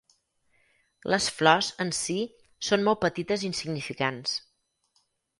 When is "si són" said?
1.97-2.85